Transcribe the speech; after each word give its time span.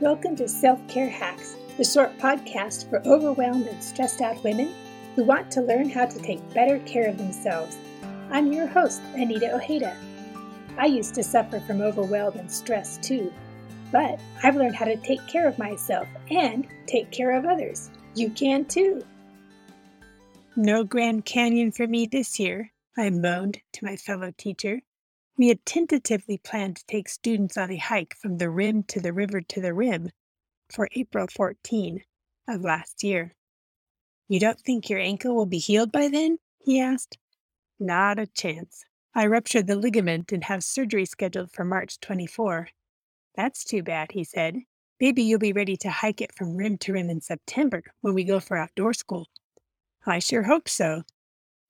Welcome 0.00 0.34
to 0.36 0.48
Self 0.48 0.80
Care 0.88 1.10
Hacks, 1.10 1.56
the 1.76 1.84
short 1.84 2.16
podcast 2.16 2.88
for 2.88 3.06
overwhelmed 3.06 3.66
and 3.66 3.84
stressed 3.84 4.22
out 4.22 4.42
women 4.42 4.72
who 5.14 5.24
want 5.24 5.50
to 5.50 5.60
learn 5.60 5.90
how 5.90 6.06
to 6.06 6.18
take 6.20 6.54
better 6.54 6.78
care 6.86 7.06
of 7.06 7.18
themselves. 7.18 7.76
I'm 8.30 8.50
your 8.50 8.66
host, 8.66 9.02
Anita 9.12 9.52
Ojeda. 9.52 9.94
I 10.78 10.86
used 10.86 11.14
to 11.16 11.22
suffer 11.22 11.60
from 11.60 11.82
overwhelm 11.82 12.38
and 12.38 12.50
stress 12.50 12.96
too, 12.96 13.30
but 13.92 14.18
I've 14.42 14.56
learned 14.56 14.74
how 14.74 14.86
to 14.86 14.96
take 14.96 15.26
care 15.26 15.46
of 15.46 15.58
myself 15.58 16.08
and 16.30 16.66
take 16.86 17.10
care 17.10 17.36
of 17.36 17.44
others. 17.44 17.90
You 18.14 18.30
can 18.30 18.64
too. 18.64 19.04
No 20.56 20.82
Grand 20.82 21.26
Canyon 21.26 21.72
for 21.72 21.86
me 21.86 22.06
this 22.06 22.40
year, 22.40 22.72
I 22.96 23.10
moaned 23.10 23.60
to 23.74 23.84
my 23.84 23.96
fellow 23.96 24.32
teacher. 24.34 24.80
We 25.40 25.48
had 25.48 25.64
tentatively 25.64 26.36
planned 26.36 26.76
to 26.76 26.86
take 26.86 27.08
students 27.08 27.56
on 27.56 27.70
a 27.70 27.78
hike 27.78 28.14
from 28.14 28.36
the 28.36 28.50
rim 28.50 28.82
to 28.88 29.00
the 29.00 29.14
river 29.14 29.40
to 29.40 29.60
the 29.62 29.72
rim 29.72 30.10
for 30.70 30.86
April 30.92 31.28
14 31.34 32.02
of 32.46 32.60
last 32.60 33.02
year. 33.02 33.34
You 34.28 34.38
don't 34.38 34.60
think 34.60 34.90
your 34.90 34.98
ankle 34.98 35.34
will 35.34 35.46
be 35.46 35.56
healed 35.56 35.92
by 35.92 36.08
then? 36.08 36.36
he 36.58 36.78
asked. 36.78 37.16
Not 37.78 38.18
a 38.18 38.26
chance. 38.26 38.84
I 39.14 39.24
ruptured 39.28 39.66
the 39.66 39.76
ligament 39.76 40.30
and 40.30 40.44
have 40.44 40.62
surgery 40.62 41.06
scheduled 41.06 41.52
for 41.52 41.64
March 41.64 41.98
24. 42.00 42.68
That's 43.34 43.64
too 43.64 43.82
bad, 43.82 44.12
he 44.12 44.24
said. 44.24 44.58
Maybe 45.00 45.22
you'll 45.22 45.38
be 45.38 45.54
ready 45.54 45.78
to 45.78 45.88
hike 45.88 46.20
it 46.20 46.34
from 46.34 46.54
rim 46.54 46.76
to 46.76 46.92
rim 46.92 47.08
in 47.08 47.22
September 47.22 47.82
when 48.02 48.12
we 48.12 48.24
go 48.24 48.40
for 48.40 48.58
outdoor 48.58 48.92
school. 48.92 49.26
I 50.04 50.18
sure 50.18 50.42
hope 50.42 50.68
so. 50.68 51.04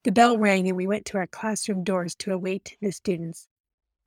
The 0.02 0.10
bell 0.10 0.38
rang 0.38 0.66
and 0.66 0.76
we 0.76 0.88
went 0.88 1.04
to 1.06 1.18
our 1.18 1.28
classroom 1.28 1.84
doors 1.84 2.16
to 2.16 2.32
await 2.32 2.76
the 2.80 2.90
students. 2.90 3.46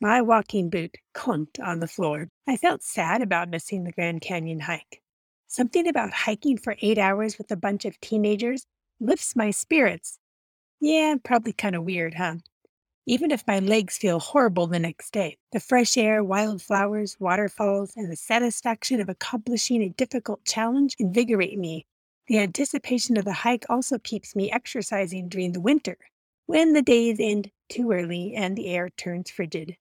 My 0.04 0.22
walking 0.22 0.70
boot 0.70 0.98
clunked 1.16 1.66
on 1.66 1.80
the 1.80 1.88
floor. 1.88 2.28
I 2.46 2.58
felt 2.58 2.84
sad 2.84 3.22
about 3.22 3.48
missing 3.48 3.86
the 3.86 3.94
Grand 3.94 4.20
Canyon 4.20 4.60
hike. 4.60 5.02
Something 5.48 5.88
about 5.88 6.12
hiking 6.12 6.58
for 6.58 6.76
eight 6.82 6.98
hours 6.98 7.38
with 7.38 7.50
a 7.52 7.56
bunch 7.56 7.86
of 7.86 7.98
teenagers 8.02 8.66
lifts 9.00 9.34
my 9.34 9.50
spirits. 9.50 10.20
Yeah, 10.82 11.16
probably 11.24 11.54
kind 11.54 11.74
of 11.74 11.86
weird, 11.86 12.16
huh? 12.16 12.36
Even 13.06 13.32
if 13.32 13.48
my 13.48 13.60
legs 13.60 13.98
feel 13.98 14.20
horrible 14.20 14.68
the 14.68 14.78
next 14.78 15.14
day, 15.14 15.38
the 15.54 15.62
fresh 15.62 15.96
air, 15.96 16.22
wildflowers, 16.22 17.16
waterfalls, 17.18 17.94
and 17.96 18.12
the 18.12 18.18
satisfaction 18.18 19.00
of 19.00 19.08
accomplishing 19.08 19.82
a 19.82 19.88
difficult 19.88 20.44
challenge 20.44 20.98
invigorate 21.00 21.58
me. 21.58 21.86
The 22.28 22.40
anticipation 22.40 23.16
of 23.16 23.24
the 23.24 23.32
hike 23.32 23.64
also 23.70 24.00
keeps 24.00 24.36
me 24.36 24.52
exercising 24.52 25.30
during 25.30 25.54
the 25.54 25.62
winter, 25.62 25.98
when 26.46 26.74
the 26.74 26.82
days 26.82 27.22
end 27.22 27.52
too 27.70 27.94
early 27.94 28.34
and 28.36 28.58
the 28.58 28.68
air 28.68 28.90
turns 28.90 29.32
frigid 29.32 29.78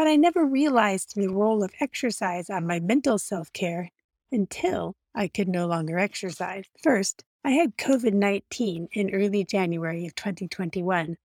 but 0.00 0.08
I 0.08 0.16
never 0.16 0.46
realized 0.46 1.14
the 1.14 1.28
role 1.28 1.62
of 1.62 1.74
exercise 1.78 2.48
on 2.48 2.66
my 2.66 2.80
mental 2.80 3.18
self 3.18 3.52
care 3.52 3.90
until 4.32 4.96
I 5.14 5.28
could 5.28 5.46
no 5.46 5.66
longer 5.66 5.98
exercise. 5.98 6.64
First, 6.82 7.22
I 7.44 7.50
had 7.50 7.76
COVID 7.76 8.14
19 8.14 8.88
in 8.92 9.14
early 9.14 9.44
January 9.44 10.06
of 10.06 10.14
2021. 10.14 11.18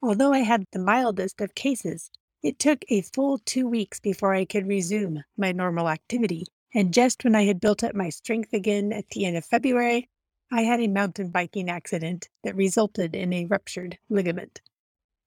Although 0.00 0.32
I 0.32 0.38
had 0.38 0.64
the 0.72 0.78
mildest 0.78 1.42
of 1.42 1.54
cases, 1.54 2.10
it 2.42 2.58
took 2.58 2.86
a 2.88 3.02
full 3.02 3.40
two 3.44 3.68
weeks 3.68 4.00
before 4.00 4.32
I 4.32 4.46
could 4.46 4.68
resume 4.68 5.22
my 5.36 5.52
normal 5.52 5.90
activity. 5.90 6.46
And 6.74 6.94
just 6.94 7.24
when 7.24 7.34
I 7.34 7.44
had 7.44 7.60
built 7.60 7.84
up 7.84 7.94
my 7.94 8.08
strength 8.08 8.54
again 8.54 8.90
at 8.90 9.10
the 9.10 9.26
end 9.26 9.36
of 9.36 9.44
February, 9.44 10.08
I 10.50 10.62
had 10.62 10.80
a 10.80 10.88
mountain 10.88 11.28
biking 11.28 11.68
accident 11.68 12.30
that 12.42 12.56
resulted 12.56 13.14
in 13.14 13.34
a 13.34 13.44
ruptured 13.44 13.98
ligament. 14.08 14.62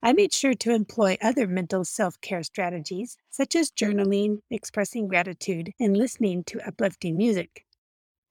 I 0.02 0.14
made 0.14 0.34
sure 0.34 0.54
to 0.54 0.74
employ 0.74 1.18
other 1.22 1.48
mental 1.48 1.84
self 1.84 2.22
care 2.22 2.44
strategies, 2.44 3.18
such 3.30 3.56
as 3.56 3.72
journaling, 3.72 4.42
expressing 4.50 5.08
gratitude, 5.08 5.74
and 5.80 5.98
listening 5.98 6.44
to 6.46 6.68
uplifting 6.68 7.18
music. 7.18 7.66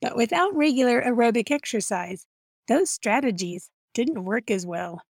But 0.01 0.17
without 0.17 0.55
regular 0.55 1.03
aerobic 1.03 1.51
exercise, 1.51 2.27
those 2.69 2.91
strategies 2.91 3.71
didn't 3.95 4.25
work 4.25 4.51
as 4.51 4.67
well. 4.67 5.03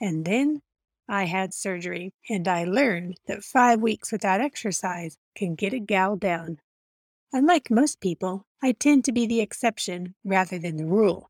And 0.00 0.24
then 0.24 0.62
I 1.08 1.26
had 1.26 1.54
surgery, 1.54 2.12
and 2.28 2.48
I 2.48 2.64
learned 2.64 3.18
that 3.26 3.44
five 3.44 3.80
weeks 3.80 4.10
without 4.10 4.40
exercise 4.40 5.16
can 5.36 5.54
get 5.54 5.72
a 5.72 5.78
gal 5.78 6.16
down. 6.16 6.60
Unlike 7.32 7.70
most 7.70 8.00
people, 8.00 8.46
I 8.62 8.72
tend 8.72 9.04
to 9.04 9.12
be 9.12 9.26
the 9.26 9.40
exception 9.40 10.14
rather 10.24 10.58
than 10.58 10.76
the 10.76 10.86
rule. 10.86 11.29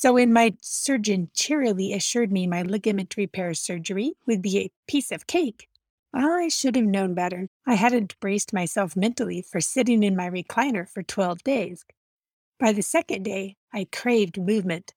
So 0.00 0.12
when 0.12 0.32
my 0.32 0.54
surgeon 0.60 1.28
cheerily 1.34 1.92
assured 1.92 2.30
me 2.30 2.46
my 2.46 2.62
ligament 2.62 3.16
repair 3.16 3.52
surgery 3.52 4.12
would 4.26 4.40
be 4.40 4.56
a 4.56 4.70
piece 4.86 5.10
of 5.10 5.26
cake, 5.26 5.66
I 6.14 6.46
should 6.46 6.76
have 6.76 6.84
known 6.84 7.14
better. 7.14 7.48
I 7.66 7.74
hadn't 7.74 8.14
braced 8.20 8.52
myself 8.52 8.94
mentally 8.94 9.42
for 9.42 9.60
sitting 9.60 10.04
in 10.04 10.14
my 10.14 10.30
recliner 10.30 10.88
for 10.88 11.02
12 11.02 11.42
days. 11.42 11.84
By 12.60 12.70
the 12.70 12.82
second 12.82 13.24
day, 13.24 13.56
I 13.74 13.88
craved 13.90 14.40
movement. 14.40 14.94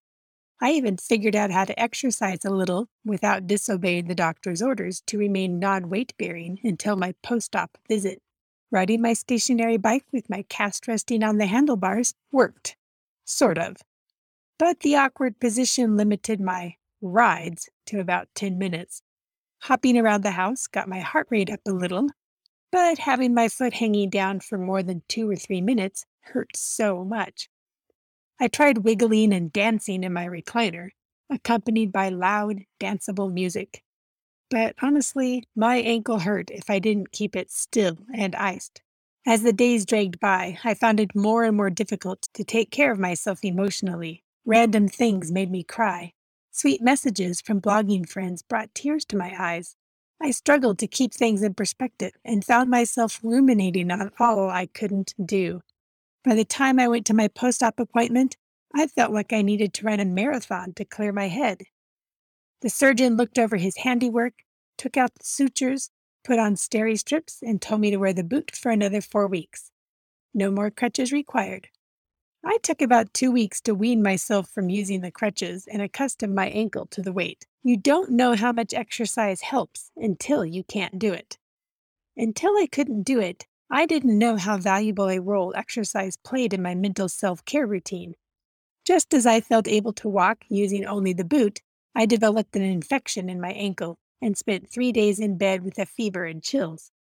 I 0.62 0.74
even 0.74 0.98
figured 0.98 1.36
out 1.36 1.50
how 1.50 1.66
to 1.66 1.80
exercise 1.82 2.46
a 2.46 2.52
little 2.52 2.88
without 3.04 3.48
disobeying 3.48 4.08
the 4.08 4.14
doctor's 4.14 4.62
orders 4.62 5.02
to 5.08 5.18
remain 5.18 5.58
non 5.58 5.90
weight 5.90 6.14
bearing 6.20 6.60
until 6.64 6.96
my 6.96 7.16
post 7.24 7.56
op 7.56 7.76
visit. 7.90 8.22
Riding 8.70 9.02
my 9.02 9.14
stationary 9.14 9.78
bike 9.78 10.06
with 10.12 10.30
my 10.30 10.44
cast 10.44 10.88
resting 10.88 11.24
on 11.24 11.40
the 11.40 11.48
handlebars 11.48 12.14
worked. 12.32 12.78
Sort 13.26 13.58
of 13.58 13.78
but 14.62 14.82
the 14.82 14.96
awkward 14.96 15.40
position 15.40 15.98
limited 15.98 16.40
my 16.40 16.76
rides 17.02 17.68
to 17.88 18.00
about 18.00 18.28
10 18.36 18.60
minutes. 18.60 19.02
Hopping 19.64 19.98
around 19.98 20.22
the 20.22 20.30
house 20.30 20.68
got 20.68 20.88
my 20.88 21.00
heart 21.00 21.26
rate 21.32 21.50
up 21.50 21.62
a 21.68 21.72
little, 21.72 22.08
but 22.72 23.00
having 23.00 23.34
my 23.34 23.48
foot 23.48 23.74
hanging 23.74 24.08
down 24.12 24.40
for 24.40 24.60
more 24.60 24.84
than 24.84 25.02
two 25.08 25.28
or 25.28 25.36
three 25.36 25.62
minutes 25.62 26.06
hurt 26.20 26.56
so 26.56 27.04
much. 27.04 27.50
I 28.40 28.50
tried 28.50 28.84
wiggling 28.84 29.34
and 29.34 29.52
dancing 29.52 30.04
in 30.04 30.14
my 30.14 30.28
recliner, 30.28 30.90
accompanied 31.28 31.92
by 31.92 32.10
loud, 32.10 32.60
danceable 32.80 33.34
music. 33.34 33.82
But 34.52 34.76
honestly, 34.80 35.44
my 35.56 35.78
ankle 35.78 36.20
hurt 36.20 36.52
if 36.52 36.70
I 36.70 36.78
didn't 36.78 37.12
keep 37.12 37.36
it 37.36 37.50
still 37.50 37.98
and 38.14 38.36
iced. 38.36 38.84
As 39.26 39.42
the 39.42 39.54
days 39.54 39.88
dragged 39.88 40.20
by, 40.20 40.60
I 40.64 40.76
found 40.76 41.00
it 41.00 41.16
more 41.16 41.46
and 41.46 41.58
more 41.58 41.72
difficult 41.72 42.30
to 42.36 42.44
take 42.44 42.70
care 42.70 42.92
of 42.92 43.00
myself 43.00 43.40
emotionally. 43.44 44.24
Random 44.46 44.88
things 44.88 45.32
made 45.32 45.52
me 45.52 45.64
cry. 45.64 46.14
Sweet 46.50 46.82
messages 46.82 47.42
from 47.42 47.62
blogging 47.62 48.08
friends 48.10 48.42
brought 48.42 48.74
tears 48.74 49.06
to 49.06 49.18
my 49.18 49.34
eyes. 49.38 49.76
I 50.20 50.32
struggled 50.32 50.80
to 50.80 50.88
keep 50.88 51.14
things 51.14 51.44
in 51.44 51.54
perspective 51.54 52.14
and 52.26 52.44
found 52.44 52.70
myself 52.70 53.20
ruminating 53.24 53.92
on 53.92 54.12
all 54.20 54.50
I 54.50 54.66
couldn't 54.68 55.14
do. 55.24 55.62
By 56.24 56.36
the 56.36 56.46
time 56.46 56.80
I 56.80 56.88
went 56.88 57.06
to 57.08 57.14
my 57.14 57.28
post 57.28 57.64
op 57.64 57.80
appointment, 57.80 58.36
I 58.74 58.88
felt 58.88 59.12
like 59.12 59.32
I 59.34 59.42
needed 59.42 59.74
to 59.76 59.86
run 59.86 60.00
a 60.00 60.06
marathon 60.06 60.74
to 60.74 60.86
clear 60.86 61.12
my 61.12 61.28
head. 61.28 61.64
The 62.62 62.70
surgeon 62.70 63.18
looked 63.18 63.40
over 63.40 63.58
his 63.58 63.78
handiwork, 63.78 64.34
took 64.78 64.98
out 64.98 65.14
the 65.16 65.26
sutures, 65.26 65.90
put 66.24 66.40
on 66.40 66.56
steri 66.56 66.98
strips, 66.98 67.40
and 67.42 67.62
told 67.62 67.82
me 67.82 67.92
to 67.92 67.98
wear 67.98 68.14
the 68.14 68.24
boot 68.24 68.56
for 68.56 68.72
another 68.72 69.02
four 69.02 69.28
weeks. 69.28 69.72
No 70.34 70.52
more 70.52 70.72
crutches 70.72 71.12
required. 71.12 71.70
I 72.44 72.58
took 72.64 72.82
about 72.82 73.14
two 73.14 73.32
weeks 73.32 73.62
to 73.62 73.76
wean 73.76 74.02
myself 74.02 74.50
from 74.50 74.70
using 74.70 75.02
the 75.02 75.12
crutches 75.12 75.68
and 75.68 75.82
accustom 75.82 76.34
my 76.34 76.48
ankle 76.48 76.88
to 76.88 77.02
the 77.02 77.14
weight. 77.14 77.46
You 77.64 77.78
don't 77.78 78.12
know 78.12 78.36
how 78.36 78.52
much 78.52 78.74
exercise 78.74 79.42
helps 79.42 79.92
until 79.96 80.44
you 80.44 80.64
can't 80.64 80.98
do 80.98 81.14
it. 81.14 81.38
Until 82.18 82.52
I 82.58 82.68
couldn't 82.72 83.04
do 83.04 83.20
it, 83.20 83.46
I 83.70 83.86
didn't 83.86 84.18
know 84.18 84.38
how 84.38 84.58
valuable 84.58 85.08
a 85.10 85.22
role 85.22 85.54
exercise 85.56 86.18
played 86.18 86.54
in 86.54 86.62
my 86.62 86.76
mental 86.76 87.08
self 87.08 87.46
care 87.46 87.68
routine. 87.68 88.16
Just 88.86 89.14
as 89.14 89.26
I 89.28 89.40
felt 89.42 89.68
able 89.68 89.94
to 89.94 90.10
walk 90.10 90.44
using 90.50 90.86
only 90.86 91.14
the 91.14 91.24
boot, 91.24 91.62
I 91.96 92.06
developed 92.06 92.56
an 92.56 92.64
infection 92.64 93.30
in 93.30 93.40
my 93.40 93.52
ankle 93.52 94.00
and 94.22 94.36
spent 94.36 94.70
three 94.70 94.92
days 94.92 95.20
in 95.20 95.38
bed 95.38 95.64
with 95.64 95.78
a 95.78 95.86
fever 95.86 96.26
and 96.26 96.42
chills. 96.44 96.92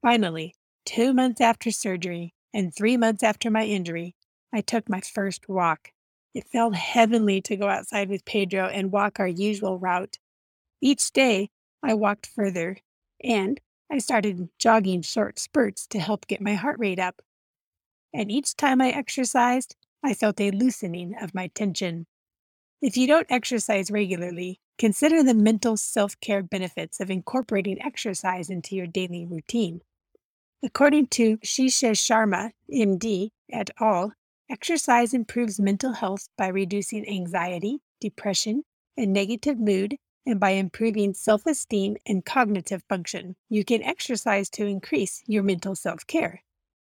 Finally, 0.00 0.54
two 0.84 1.12
months 1.12 1.40
after 1.40 1.70
surgery 1.70 2.34
and 2.54 2.74
three 2.74 2.96
months 2.96 3.22
after 3.22 3.50
my 3.50 3.64
injury, 3.64 4.14
I 4.52 4.60
took 4.60 4.88
my 4.88 5.00
first 5.00 5.48
walk. 5.48 5.92
It 6.34 6.48
felt 6.48 6.74
heavenly 6.74 7.40
to 7.42 7.56
go 7.56 7.68
outside 7.68 8.08
with 8.08 8.24
Pedro 8.24 8.66
and 8.66 8.92
walk 8.92 9.18
our 9.18 9.28
usual 9.28 9.78
route. 9.78 10.18
Each 10.80 11.10
day, 11.12 11.50
I 11.82 11.94
walked 11.94 12.26
further, 12.26 12.78
and 13.22 13.60
I 13.90 13.98
started 13.98 14.48
jogging 14.58 15.02
short 15.02 15.38
spurts 15.38 15.86
to 15.88 15.98
help 15.98 16.26
get 16.26 16.40
my 16.40 16.54
heart 16.54 16.78
rate 16.78 16.98
up. 16.98 17.22
And 18.12 18.30
each 18.30 18.56
time 18.56 18.80
I 18.80 18.90
exercised, 18.90 19.76
I 20.02 20.14
felt 20.14 20.40
a 20.40 20.50
loosening 20.50 21.14
of 21.20 21.34
my 21.34 21.48
tension. 21.48 22.06
If 22.82 22.96
you 22.96 23.06
don't 23.06 23.26
exercise 23.30 23.90
regularly, 23.90 24.60
consider 24.78 25.22
the 25.22 25.34
mental 25.34 25.76
self 25.76 26.18
care 26.20 26.42
benefits 26.42 27.00
of 27.00 27.10
incorporating 27.10 27.80
exercise 27.82 28.50
into 28.50 28.76
your 28.76 28.86
daily 28.86 29.26
routine. 29.26 29.80
According 30.62 31.08
to 31.08 31.38
Ashish 31.38 31.82
Sharma, 31.94 32.52
MD, 32.72 33.30
et 33.50 33.70
al., 33.80 34.12
Exercise 34.48 35.12
improves 35.12 35.58
mental 35.58 35.92
health 35.92 36.28
by 36.38 36.46
reducing 36.46 37.08
anxiety, 37.08 37.80
depression, 38.00 38.62
and 38.96 39.12
negative 39.12 39.58
mood, 39.58 39.96
and 40.24 40.38
by 40.38 40.50
improving 40.50 41.14
self 41.14 41.46
esteem 41.46 41.96
and 42.06 42.24
cognitive 42.24 42.84
function. 42.88 43.34
You 43.48 43.64
can 43.64 43.82
exercise 43.82 44.48
to 44.50 44.64
increase 44.64 45.24
your 45.26 45.42
mental 45.42 45.74
self 45.74 46.06
care. 46.06 46.44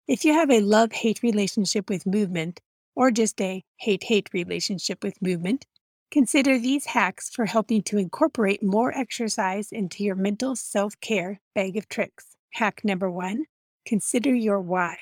If 0.08 0.24
you 0.24 0.34
have 0.34 0.52
a 0.52 0.62
love 0.62 0.92
hate 0.92 1.24
relationship 1.24 1.90
with 1.90 2.06
movement, 2.06 2.62
or 2.96 3.10
just 3.10 3.42
a 3.42 3.64
hate 3.78 4.04
hate 4.04 4.30
relationship 4.34 5.04
with 5.04 5.20
movement, 5.20 5.66
consider 6.12 6.60
these 6.60 6.86
hacks 6.86 7.32
for 7.34 7.48
helping 7.48 7.82
to 7.84 7.98
incorporate 7.98 8.62
more 8.62 8.96
exercise 8.96 9.72
into 9.72 10.04
your 10.04 10.16
mental 10.16 10.56
self 10.56 10.94
care 11.02 11.42
bag 11.56 11.76
of 11.76 11.90
tricks. 11.90 12.36
Hack 12.54 12.82
number 12.84 13.10
one 13.10 13.46
consider 13.84 14.36
your 14.36 14.62
why. 14.62 14.98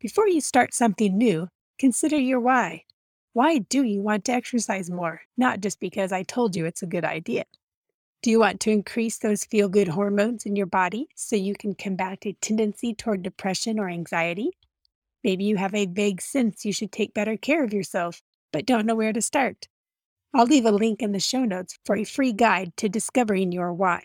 Before 0.00 0.26
you 0.26 0.40
start 0.40 0.74
something 0.74 1.16
new, 1.16 1.48
consider 1.78 2.16
your 2.16 2.40
why. 2.40 2.84
Why 3.32 3.58
do 3.58 3.82
you 3.82 4.00
want 4.00 4.24
to 4.26 4.32
exercise 4.32 4.90
more? 4.90 5.22
Not 5.36 5.60
just 5.60 5.80
because 5.80 6.12
I 6.12 6.22
told 6.22 6.54
you 6.54 6.66
it's 6.66 6.82
a 6.82 6.86
good 6.86 7.04
idea. 7.04 7.44
Do 8.22 8.30
you 8.30 8.38
want 8.38 8.60
to 8.60 8.70
increase 8.70 9.18
those 9.18 9.44
feel 9.44 9.68
good 9.68 9.88
hormones 9.88 10.46
in 10.46 10.56
your 10.56 10.66
body 10.66 11.08
so 11.14 11.36
you 11.36 11.54
can 11.54 11.74
combat 11.74 12.24
a 12.24 12.32
tendency 12.40 12.94
toward 12.94 13.22
depression 13.22 13.78
or 13.78 13.88
anxiety? 13.88 14.52
Maybe 15.22 15.44
you 15.44 15.56
have 15.56 15.74
a 15.74 15.86
vague 15.86 16.20
sense 16.20 16.64
you 16.64 16.72
should 16.72 16.92
take 16.92 17.12
better 17.12 17.36
care 17.36 17.64
of 17.64 17.74
yourself, 17.74 18.22
but 18.52 18.66
don't 18.66 18.86
know 18.86 18.94
where 18.94 19.12
to 19.12 19.20
start. 19.20 19.68
I'll 20.32 20.46
leave 20.46 20.64
a 20.64 20.70
link 20.70 21.02
in 21.02 21.12
the 21.12 21.20
show 21.20 21.44
notes 21.44 21.78
for 21.84 21.96
a 21.96 22.04
free 22.04 22.32
guide 22.32 22.76
to 22.78 22.88
discovering 22.88 23.52
your 23.52 23.72
why. 23.72 24.02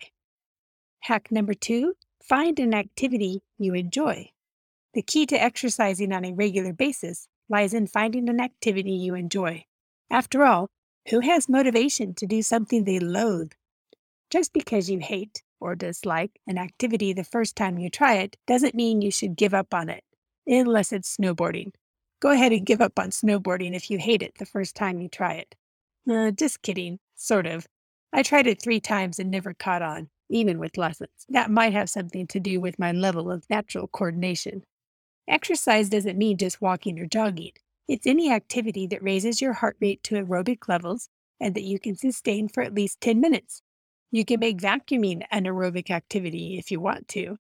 Hack 1.01 1.31
number 1.31 1.54
two 1.54 1.94
find 2.22 2.60
an 2.60 2.74
activity 2.74 3.42
you 3.57 3.74
enjoy. 3.74 4.31
The 4.94 5.01
key 5.01 5.25
to 5.27 5.42
exercising 5.42 6.12
on 6.12 6.25
a 6.25 6.33
regular 6.33 6.74
basis 6.74 7.27
lies 7.50 7.74
in 7.74 7.88
finding 7.88 8.30
an 8.30 8.40
activity 8.40 8.92
you 8.92 9.16
enjoy. 9.16 9.66
After 10.10 10.44
all, 10.44 10.69
who 11.10 11.19
has 11.22 11.50
motivation 11.50 12.13
to 12.16 12.25
do 12.28 12.42
something 12.42 12.84
they 12.84 13.00
loathe 13.00 13.51
just 14.30 14.54
because 14.54 14.90
you 14.90 15.00
hate 15.00 15.42
or 15.60 15.75
dislike 15.75 16.40
an 16.48 16.57
activity 16.57 17.13
the 17.13 17.24
first 17.24 17.56
time 17.56 17.78
you 17.78 17.90
try 17.90 18.16
it 18.16 18.38
doesn't 18.48 18.75
mean 18.75 19.01
you 19.01 19.12
should 19.12 19.36
give 19.36 19.54
up 19.54 19.74
on 19.74 19.90
it, 19.90 20.04
unless 20.48 20.94
it's 20.94 21.18
snowboarding. 21.18 21.72
Go 22.22 22.31
ahead 22.31 22.51
and 22.51 22.66
give 22.66 22.81
up 22.81 23.00
on 23.00 23.10
snowboarding 23.10 23.75
if 23.75 23.90
you 23.90 23.98
hate 23.98 24.22
it 24.22 24.34
the 24.38 24.46
first 24.46 24.75
time 24.75 25.00
you 25.00 25.07
try 25.10 25.34
it. 25.34 25.56
Uh, 26.10 26.31
just 26.31 26.62
kidding, 26.62 27.00
sort 27.16 27.48
of. 27.48 27.68
I 28.13 28.24
tried 28.24 28.48
it 28.48 28.62
three 28.62 28.80
times 28.80 29.19
and 29.19 29.30
never 29.31 29.54
caught 29.54 29.81
on, 29.81 30.10
even 30.30 30.60
with 30.60 30.78
lessons. 30.78 31.10
That 31.30 31.51
might 31.51 31.74
have 31.74 31.90
something 31.90 32.28
to 32.28 32.40
do 32.40 32.60
with 32.60 32.80
my 32.80 32.92
level 32.92 33.31
of 33.31 33.50
natural 33.50 33.88
coordination. 33.88 34.63
Exercise 35.30 35.90
doesn't 35.90 36.18
mean 36.18 36.38
just 36.38 36.60
walking 36.60 37.00
or 37.00 37.06
jogging. 37.06 37.52
It's 37.88 38.08
any 38.08 38.31
activity 38.31 38.88
that 38.88 39.04
raises 39.04 39.42
your 39.42 39.54
heart 39.54 39.78
rate 39.80 40.02
to 40.06 40.16
aerobic 40.16 40.68
levels 40.68 41.08
and 41.40 41.54
that 41.54 41.64
you 41.64 41.80
can 41.80 41.96
sustain 41.96 42.50
for 42.50 42.64
at 42.64 42.74
least 42.74 43.00
10 43.02 43.22
minutes. 43.22 43.62
You 44.10 44.26
can 44.26 44.40
make 44.40 44.58
vacuuming 44.58 45.24
an 45.30 45.44
aerobic 45.44 45.92
activity 45.92 46.58
if 46.58 46.72
you 46.72 46.80
want 46.80 47.08
to. 47.10 47.38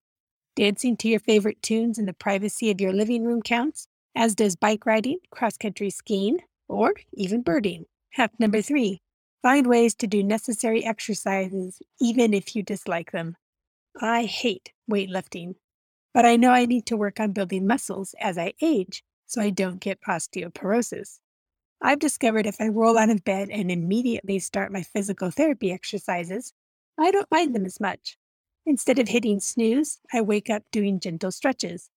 Dancing 0.55 0.97
to 0.97 1.07
your 1.07 1.19
favorite 1.19 1.63
tunes 1.63 1.97
in 1.97 2.05
the 2.05 2.13
privacy 2.13 2.69
of 2.69 2.79
your 2.79 2.93
living 2.93 3.23
room 3.23 3.41
counts, 3.41 3.87
as 4.15 4.35
does 4.35 4.55
bike 4.55 4.85
riding, 4.85 5.17
cross 5.31 5.57
country 5.57 5.89
skiing, 5.89 6.37
or 6.67 6.93
even 7.13 7.41
birding. 7.41 7.85
Hack 8.11 8.33
number 8.37 8.61
three 8.61 9.01
find 9.41 9.65
ways 9.65 9.95
to 9.95 10.05
do 10.05 10.21
necessary 10.21 10.85
exercises 10.85 11.81
even 11.99 12.35
if 12.35 12.55
you 12.55 12.61
dislike 12.61 13.11
them. 13.11 13.35
I 13.99 14.25
hate 14.25 14.73
weightlifting, 14.91 15.55
but 16.13 16.25
I 16.25 16.35
know 16.35 16.51
I 16.51 16.65
need 16.65 16.85
to 16.87 16.97
work 16.97 17.19
on 17.19 17.31
building 17.31 17.67
muscles 17.67 18.15
as 18.19 18.37
I 18.37 18.53
age 18.61 19.03
so 19.25 19.41
I 19.41 19.49
don't 19.49 19.79
get 19.79 20.01
osteoporosis. 20.07 21.19
I've 21.81 21.99
discovered 21.99 22.45
if 22.45 22.59
I 22.59 22.67
roll 22.67 22.97
out 22.97 23.09
of 23.09 23.23
bed 23.23 23.49
and 23.49 23.71
immediately 23.71 24.39
start 24.39 24.71
my 24.71 24.81
physical 24.83 25.31
therapy 25.31 25.71
exercises, 25.71 26.53
I 26.97 27.11
don't 27.11 27.31
mind 27.31 27.55
them 27.55 27.65
as 27.65 27.79
much. 27.79 28.17
Instead 28.65 28.99
of 28.99 29.07
hitting 29.07 29.39
snooze, 29.39 29.99
I 30.13 30.21
wake 30.21 30.49
up 30.49 30.63
doing 30.71 30.99
gentle 30.99 31.31
stretches. 31.31 31.89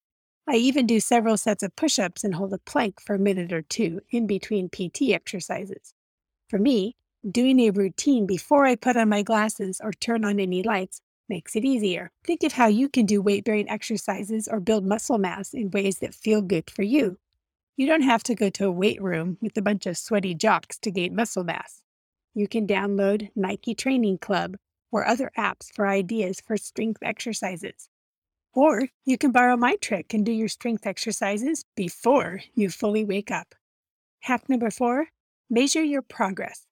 I 0.48 0.56
even 0.56 0.86
do 0.86 1.00
several 1.00 1.36
sets 1.36 1.62
of 1.62 1.74
push 1.76 1.98
ups 1.98 2.24
and 2.24 2.34
hold 2.34 2.52
a 2.52 2.58
plank 2.58 3.00
for 3.00 3.14
a 3.14 3.18
minute 3.18 3.52
or 3.52 3.62
two 3.62 4.00
in 4.10 4.26
between 4.26 4.68
PT 4.68 5.10
exercises. 5.10 5.94
For 6.48 6.58
me, 6.58 6.96
doing 7.28 7.60
a 7.60 7.70
routine 7.70 8.26
before 8.26 8.66
I 8.66 8.74
put 8.74 8.96
on 8.96 9.08
my 9.08 9.22
glasses 9.22 9.80
or 9.82 9.92
turn 9.92 10.24
on 10.24 10.40
any 10.40 10.62
lights 10.62 11.00
makes 11.28 11.56
it 11.56 11.64
easier. 11.64 12.10
Think 12.24 12.42
of 12.42 12.52
how 12.52 12.66
you 12.66 12.88
can 12.88 13.06
do 13.06 13.22
weight 13.22 13.44
bearing 13.44 13.68
exercises 13.68 14.48
or 14.50 14.60
build 14.60 14.84
muscle 14.84 15.18
mass 15.18 15.54
in 15.54 15.70
ways 15.70 15.98
that 15.98 16.14
feel 16.14 16.42
good 16.42 16.70
for 16.70 16.82
you. 16.82 17.18
You 17.76 17.86
don't 17.86 18.02
have 18.02 18.22
to 18.24 18.34
go 18.34 18.50
to 18.50 18.66
a 18.66 18.72
weight 18.72 19.00
room 19.00 19.38
with 19.40 19.56
a 19.56 19.62
bunch 19.62 19.86
of 19.86 19.96
sweaty 19.96 20.34
jocks 20.34 20.78
to 20.80 20.90
gain 20.90 21.16
muscle 21.16 21.44
mass. 21.44 21.82
You 22.34 22.46
can 22.48 22.66
download 22.66 23.30
Nike 23.34 23.74
Training 23.74 24.18
Club 24.18 24.56
or 24.90 25.06
other 25.06 25.30
apps 25.38 25.72
for 25.74 25.86
ideas 25.86 26.40
for 26.40 26.56
strength 26.56 27.02
exercises. 27.02 27.88
Or 28.54 28.88
you 29.06 29.16
can 29.16 29.32
borrow 29.32 29.56
my 29.56 29.76
trick 29.76 30.12
and 30.12 30.26
do 30.26 30.32
your 30.32 30.48
strength 30.48 30.86
exercises 30.86 31.64
before 31.74 32.40
you 32.54 32.68
fully 32.68 33.04
wake 33.04 33.30
up. 33.30 33.54
Hack 34.20 34.48
number 34.48 34.70
four 34.70 35.08
measure 35.48 35.82
your 35.82 36.02
progress. 36.02 36.66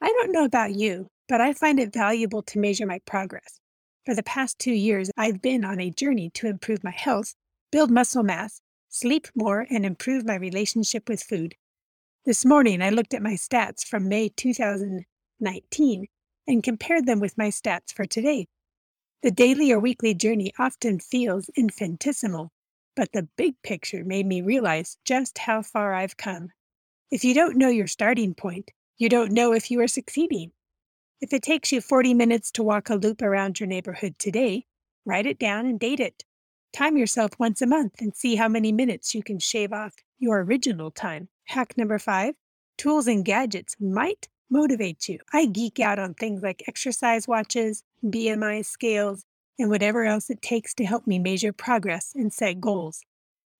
I 0.00 0.06
don't 0.06 0.32
know 0.32 0.44
about 0.44 0.74
you, 0.74 1.08
but 1.28 1.40
I 1.40 1.52
find 1.52 1.80
it 1.80 1.92
valuable 1.92 2.42
to 2.42 2.58
measure 2.58 2.86
my 2.86 3.00
progress. 3.04 3.60
For 4.08 4.14
the 4.14 4.22
past 4.22 4.58
two 4.58 4.72
years, 4.72 5.10
I've 5.18 5.42
been 5.42 5.66
on 5.66 5.78
a 5.80 5.90
journey 5.90 6.30
to 6.30 6.46
improve 6.46 6.82
my 6.82 6.92
health, 6.92 7.34
build 7.70 7.90
muscle 7.90 8.22
mass, 8.22 8.62
sleep 8.88 9.28
more, 9.34 9.66
and 9.68 9.84
improve 9.84 10.24
my 10.24 10.36
relationship 10.36 11.10
with 11.10 11.22
food. 11.22 11.54
This 12.24 12.42
morning, 12.42 12.80
I 12.80 12.88
looked 12.88 13.12
at 13.12 13.20
my 13.20 13.34
stats 13.34 13.84
from 13.84 14.08
May 14.08 14.30
2019 14.30 16.06
and 16.46 16.62
compared 16.62 17.04
them 17.04 17.20
with 17.20 17.36
my 17.36 17.48
stats 17.48 17.92
for 17.92 18.06
today. 18.06 18.46
The 19.22 19.30
daily 19.30 19.72
or 19.72 19.78
weekly 19.78 20.14
journey 20.14 20.54
often 20.58 21.00
feels 21.00 21.50
infinitesimal, 21.54 22.50
but 22.96 23.12
the 23.12 23.28
big 23.36 23.56
picture 23.62 24.04
made 24.04 24.24
me 24.24 24.40
realize 24.40 24.96
just 25.04 25.36
how 25.36 25.60
far 25.60 25.92
I've 25.92 26.16
come. 26.16 26.48
If 27.10 27.24
you 27.24 27.34
don't 27.34 27.58
know 27.58 27.68
your 27.68 27.86
starting 27.86 28.32
point, 28.32 28.70
you 28.96 29.10
don't 29.10 29.32
know 29.32 29.52
if 29.52 29.70
you 29.70 29.82
are 29.82 29.86
succeeding. 29.86 30.52
If 31.20 31.32
it 31.32 31.42
takes 31.42 31.72
you 31.72 31.80
40 31.80 32.14
minutes 32.14 32.52
to 32.52 32.62
walk 32.62 32.90
a 32.90 32.94
loop 32.94 33.22
around 33.22 33.58
your 33.58 33.66
neighborhood 33.66 34.14
today, 34.20 34.66
write 35.04 35.26
it 35.26 35.38
down 35.38 35.66
and 35.66 35.80
date 35.80 35.98
it. 35.98 36.24
Time 36.72 36.96
yourself 36.96 37.32
once 37.40 37.60
a 37.60 37.66
month 37.66 37.94
and 38.00 38.14
see 38.14 38.36
how 38.36 38.46
many 38.46 38.70
minutes 38.70 39.16
you 39.16 39.24
can 39.24 39.40
shave 39.40 39.72
off 39.72 39.94
your 40.20 40.44
original 40.44 40.92
time. 40.92 41.28
Hack 41.46 41.76
number 41.76 41.98
five 41.98 42.34
tools 42.76 43.08
and 43.08 43.24
gadgets 43.24 43.74
might 43.80 44.28
motivate 44.48 45.08
you. 45.08 45.18
I 45.32 45.46
geek 45.46 45.80
out 45.80 45.98
on 45.98 46.14
things 46.14 46.40
like 46.42 46.62
exercise 46.68 47.26
watches, 47.26 47.82
BMI 48.04 48.64
scales, 48.64 49.24
and 49.58 49.70
whatever 49.70 50.04
else 50.04 50.30
it 50.30 50.40
takes 50.40 50.72
to 50.74 50.84
help 50.84 51.08
me 51.08 51.18
measure 51.18 51.52
progress 51.52 52.12
and 52.14 52.32
set 52.32 52.60
goals. 52.60 53.02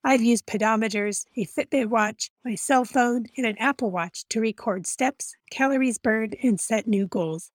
I've 0.05 0.23
used 0.23 0.47
pedometers, 0.47 1.27
a 1.37 1.44
Fitbit 1.44 1.87
watch, 1.87 2.31
my 2.44 2.55
cell 2.55 2.84
phone, 2.84 3.27
and 3.37 3.46
an 3.46 3.58
Apple 3.58 3.91
Watch 3.91 4.25
to 4.31 4.41
record 4.41 4.87
steps, 4.87 5.34
calories 5.51 5.99
burned, 5.99 6.37
and 6.43 6.61
set 6.61 6.87
new 6.87 7.06
goals. 7.06 7.51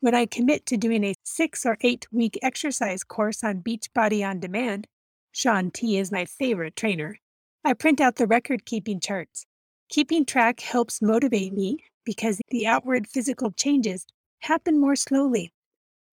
When 0.00 0.14
I 0.14 0.26
commit 0.26 0.66
to 0.66 0.76
doing 0.76 1.04
a 1.04 1.14
six 1.22 1.64
or 1.64 1.76
eight 1.82 2.06
week 2.10 2.38
exercise 2.42 3.04
course 3.04 3.44
on 3.44 3.62
Beachbody 3.62 4.26
on 4.28 4.40
Demand, 4.40 4.86
Shaun 5.32 5.70
T 5.70 5.98
is 5.98 6.10
my 6.10 6.24
favorite 6.24 6.76
trainer, 6.76 7.18
I 7.64 7.74
print 7.74 8.00
out 8.00 8.16
the 8.16 8.26
record 8.26 8.64
keeping 8.64 8.98
charts. 8.98 9.46
Keeping 9.88 10.24
track 10.24 10.58
helps 10.58 11.00
motivate 11.00 11.52
me 11.52 11.84
because 12.04 12.40
the 12.50 12.66
outward 12.66 13.06
physical 13.06 13.52
changes 13.52 14.04
happen 14.40 14.80
more 14.80 14.96
slowly. 14.96 15.52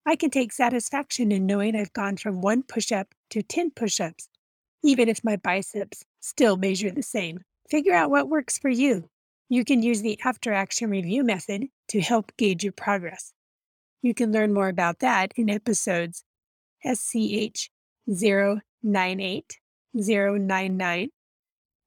I 0.06 0.16
can 0.16 0.30
take 0.30 0.54
satisfaction 0.54 1.32
in 1.32 1.48
knowing 1.48 1.76
I've 1.76 1.94
gone 1.94 2.18
from 2.18 2.42
one 2.42 2.62
push 2.62 2.92
up 2.92 3.08
to 3.32 3.42
10 3.42 3.72
push 3.72 4.00
ups, 4.00 4.29
even 4.84 5.10
if 5.10 5.24
my 5.24 5.36
biceps 5.36 6.04
still 6.20 6.58
measure 6.58 6.92
the 6.92 7.04
same. 7.04 7.40
Figure 7.70 7.94
out 7.94 8.10
what 8.10 8.30
works 8.30 8.58
for 8.58 8.70
you. 8.70 9.10
You 9.50 9.66
can 9.66 9.82
use 9.82 10.02
the 10.02 10.20
after 10.24 10.54
action 10.54 10.90
review 10.90 11.24
method 11.24 11.68
to 11.90 12.02
help 12.02 12.32
gauge 12.38 12.64
your 12.64 12.74
progress. 12.74 13.34
You 14.02 14.14
can 14.14 14.32
learn 14.32 14.54
more 14.54 14.70
about 14.70 15.00
that 15.00 15.34
in 15.36 15.50
episodes 15.50 16.24
SCH 16.86 17.70
098, 18.08 19.58
099, 19.94 21.10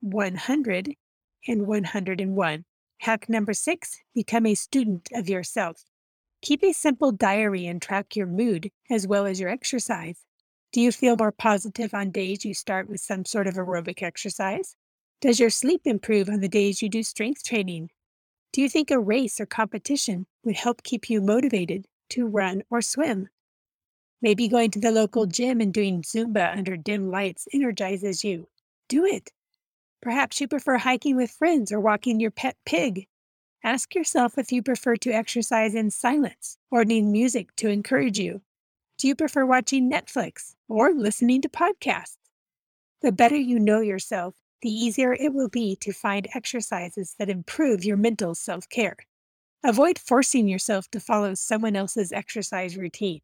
100, 0.00 0.94
and 1.48 1.66
101. 1.66 2.64
Hack 2.98 3.28
number 3.28 3.52
six 3.52 3.98
become 4.14 4.46
a 4.46 4.54
student 4.54 5.08
of 5.14 5.28
yourself. 5.28 5.82
Keep 6.42 6.62
a 6.64 6.72
simple 6.72 7.12
diary 7.12 7.66
and 7.66 7.80
track 7.80 8.14
your 8.14 8.26
mood 8.26 8.70
as 8.90 9.06
well 9.06 9.26
as 9.26 9.40
your 9.40 9.48
exercise. 9.48 10.24
Do 10.72 10.80
you 10.80 10.90
feel 10.90 11.16
more 11.18 11.32
positive 11.32 11.92
on 11.92 12.12
days 12.12 12.46
you 12.46 12.54
start 12.54 12.88
with 12.88 13.02
some 13.02 13.26
sort 13.26 13.46
of 13.46 13.56
aerobic 13.56 14.02
exercise? 14.02 14.74
Does 15.20 15.38
your 15.38 15.50
sleep 15.50 15.82
improve 15.84 16.30
on 16.30 16.40
the 16.40 16.48
days 16.48 16.80
you 16.80 16.88
do 16.88 17.02
strength 17.02 17.44
training? 17.44 17.90
Do 18.54 18.62
you 18.62 18.70
think 18.70 18.90
a 18.90 18.98
race 18.98 19.38
or 19.38 19.44
competition 19.44 20.26
would 20.44 20.56
help 20.56 20.82
keep 20.82 21.10
you 21.10 21.20
motivated 21.20 21.86
to 22.10 22.26
run 22.26 22.62
or 22.70 22.80
swim? 22.80 23.28
Maybe 24.22 24.48
going 24.48 24.70
to 24.70 24.80
the 24.80 24.90
local 24.90 25.26
gym 25.26 25.60
and 25.60 25.74
doing 25.74 26.00
Zumba 26.00 26.56
under 26.56 26.78
dim 26.78 27.10
lights 27.10 27.46
energizes 27.52 28.24
you. 28.24 28.48
Do 28.88 29.04
it. 29.04 29.30
Perhaps 30.00 30.40
you 30.40 30.48
prefer 30.48 30.78
hiking 30.78 31.16
with 31.16 31.30
friends 31.30 31.70
or 31.70 31.80
walking 31.80 32.18
your 32.18 32.30
pet 32.30 32.56
pig. 32.64 33.08
Ask 33.62 33.94
yourself 33.94 34.38
if 34.38 34.50
you 34.50 34.62
prefer 34.62 34.96
to 34.96 35.10
exercise 35.10 35.74
in 35.74 35.90
silence 35.90 36.56
or 36.70 36.86
need 36.86 37.02
music 37.02 37.54
to 37.56 37.68
encourage 37.68 38.18
you. 38.18 38.40
Do 39.02 39.08
you 39.08 39.16
prefer 39.16 39.44
watching 39.44 39.90
Netflix 39.90 40.54
or 40.68 40.92
listening 40.92 41.42
to 41.42 41.48
podcasts? 41.48 42.18
The 43.00 43.10
better 43.10 43.34
you 43.34 43.58
know 43.58 43.80
yourself, 43.80 44.36
the 44.60 44.70
easier 44.70 45.12
it 45.12 45.34
will 45.34 45.48
be 45.48 45.74
to 45.80 45.92
find 45.92 46.28
exercises 46.36 47.16
that 47.18 47.28
improve 47.28 47.84
your 47.84 47.96
mental 47.96 48.36
self 48.36 48.68
care. 48.68 48.96
Avoid 49.64 49.98
forcing 49.98 50.46
yourself 50.46 50.88
to 50.92 51.00
follow 51.00 51.34
someone 51.34 51.74
else's 51.74 52.12
exercise 52.12 52.76
routine. 52.76 53.22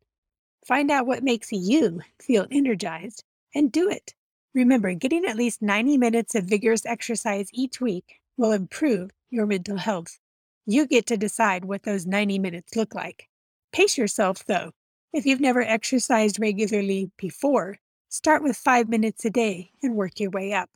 Find 0.66 0.90
out 0.90 1.06
what 1.06 1.22
makes 1.22 1.52
you 1.52 2.00
feel 2.20 2.48
energized 2.50 3.22
and 3.54 3.70
do 3.70 3.88
it. 3.88 4.16
Remember, 4.54 4.94
getting 4.94 5.24
at 5.26 5.36
least 5.36 5.62
90 5.62 5.96
minutes 5.96 6.34
of 6.34 6.42
vigorous 6.42 6.84
exercise 6.86 7.50
each 7.52 7.80
week 7.80 8.18
will 8.36 8.50
improve 8.50 9.12
your 9.30 9.46
mental 9.46 9.76
health. 9.76 10.18
You 10.66 10.88
get 10.88 11.06
to 11.06 11.16
decide 11.16 11.66
what 11.66 11.84
those 11.84 12.04
90 12.04 12.40
minutes 12.40 12.74
look 12.74 12.96
like. 12.96 13.28
Pace 13.70 13.96
yourself, 13.96 14.44
though. 14.44 14.72
If 15.10 15.24
you've 15.24 15.40
never 15.40 15.62
exercised 15.62 16.38
regularly 16.38 17.10
before, 17.16 17.78
start 18.10 18.42
with 18.42 18.58
five 18.58 18.90
minutes 18.90 19.24
a 19.24 19.30
day 19.30 19.70
and 19.82 19.96
work 19.96 20.20
your 20.20 20.30
way 20.30 20.52
up. 20.52 20.68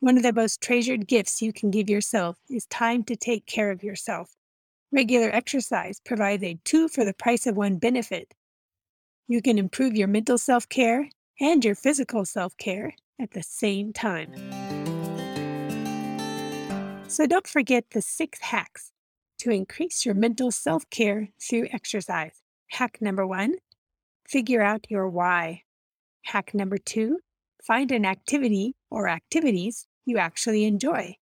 One 0.00 0.18
of 0.18 0.22
the 0.22 0.32
most 0.34 0.60
treasured 0.60 1.08
gifts 1.08 1.40
you 1.40 1.54
can 1.54 1.70
give 1.70 1.88
yourself 1.88 2.36
is 2.50 2.66
time 2.66 3.02
to 3.04 3.16
take 3.16 3.46
care 3.46 3.70
of 3.70 3.82
yourself. 3.82 4.34
Regular 4.92 5.30
exercise 5.30 6.00
provides 6.04 6.42
a 6.42 6.58
two 6.64 6.86
for 6.88 7.02
the 7.02 7.14
price 7.14 7.46
of 7.46 7.56
one 7.56 7.78
benefit. 7.78 8.34
You 9.26 9.40
can 9.40 9.56
improve 9.56 9.96
your 9.96 10.08
mental 10.08 10.36
self 10.36 10.68
care 10.68 11.08
and 11.40 11.64
your 11.64 11.74
physical 11.74 12.26
self 12.26 12.54
care 12.58 12.94
at 13.18 13.30
the 13.30 13.42
same 13.42 13.94
time. 13.94 14.34
So 17.08 17.26
don't 17.26 17.46
forget 17.46 17.86
the 17.92 18.02
six 18.02 18.38
hacks 18.40 18.92
to 19.38 19.50
increase 19.50 20.04
your 20.04 20.14
mental 20.14 20.50
self 20.50 20.88
care 20.90 21.30
through 21.40 21.68
exercise. 21.72 22.42
Hack 22.68 22.98
number 23.00 23.26
one 23.26 23.56
figure 24.28 24.62
out 24.62 24.86
your 24.90 25.08
why. 25.08 25.62
Hack 26.24 26.52
number 26.54 26.78
two 26.78 27.20
find 27.62 27.90
an 27.90 28.04
activity 28.04 28.74
or 28.90 29.08
activities 29.08 29.86
you 30.04 30.18
actually 30.18 30.64
enjoy. 30.64 31.16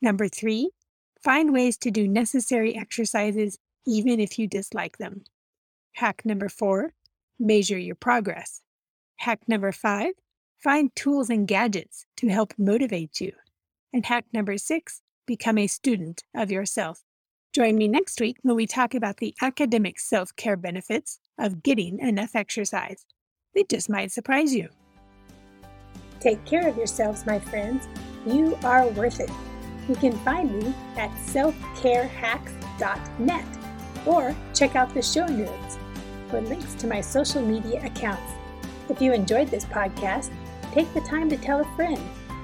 Number 0.00 0.28
three, 0.28 0.70
find 1.22 1.52
ways 1.52 1.76
to 1.78 1.90
do 1.90 2.06
necessary 2.06 2.76
exercises 2.76 3.58
even 3.86 4.20
if 4.20 4.38
you 4.38 4.46
dislike 4.46 4.98
them. 4.98 5.24
Hack 5.94 6.22
number 6.24 6.48
four, 6.48 6.92
measure 7.38 7.78
your 7.78 7.96
progress. 7.96 8.60
Hack 9.16 9.40
number 9.48 9.72
five, 9.72 10.12
find 10.62 10.94
tools 10.94 11.28
and 11.30 11.48
gadgets 11.48 12.06
to 12.16 12.28
help 12.28 12.54
motivate 12.56 13.20
you. 13.20 13.32
And 13.92 14.06
hack 14.06 14.26
number 14.32 14.58
six, 14.58 15.00
become 15.26 15.58
a 15.58 15.66
student 15.66 16.22
of 16.34 16.50
yourself. 16.50 17.02
Join 17.58 17.76
me 17.76 17.88
next 17.88 18.20
week 18.20 18.36
when 18.42 18.54
we 18.54 18.68
talk 18.68 18.94
about 18.94 19.16
the 19.16 19.34
academic 19.42 19.98
self 19.98 20.36
care 20.36 20.56
benefits 20.56 21.18
of 21.40 21.64
getting 21.64 21.98
enough 21.98 22.36
exercise. 22.36 23.04
It 23.52 23.68
just 23.68 23.90
might 23.90 24.12
surprise 24.12 24.54
you. 24.54 24.68
Take 26.20 26.44
care 26.44 26.68
of 26.68 26.76
yourselves, 26.76 27.26
my 27.26 27.40
friends. 27.40 27.88
You 28.24 28.56
are 28.62 28.86
worth 28.90 29.18
it. 29.18 29.32
You 29.88 29.96
can 29.96 30.12
find 30.18 30.56
me 30.56 30.72
at 30.96 31.10
selfcarehacks.net 31.26 33.58
or 34.06 34.36
check 34.54 34.76
out 34.76 34.94
the 34.94 35.02
show 35.02 35.26
notes 35.26 35.78
for 36.28 36.40
links 36.40 36.74
to 36.74 36.86
my 36.86 37.00
social 37.00 37.42
media 37.42 37.84
accounts. 37.84 38.34
If 38.88 39.02
you 39.02 39.12
enjoyed 39.12 39.48
this 39.48 39.64
podcast, 39.64 40.30
take 40.70 40.94
the 40.94 41.00
time 41.00 41.28
to 41.30 41.36
tell 41.36 41.58
a 41.58 41.64
friend. 41.74 42.00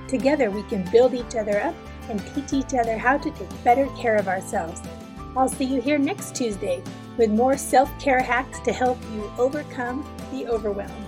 Together, 0.09 0.51
we 0.51 0.65
can 0.65 0.83
build 0.91 1.15
each 1.15 1.37
other 1.37 1.63
up 1.63 1.77
and 2.09 2.21
teach 2.35 2.53
each 2.53 2.75
other 2.75 2.99
how 2.99 3.17
to 3.17 3.31
take 3.31 3.63
better 3.63 3.87
care 3.97 4.17
of 4.17 4.27
ourselves. 4.27 4.81
I'll 5.37 5.49
see 5.49 5.65
you 5.65 5.81
here 5.81 5.99
next 5.99 6.35
Tuesday 6.35 6.83
with 7.17 7.31
more 7.31 7.57
self 7.57 7.97
care 7.99 8.21
hacks 8.21 8.61
to 8.61 8.73
help 8.73 8.99
you 9.13 9.31
overcome 9.39 10.09
the 10.31 10.47
overwhelm. 10.47 11.04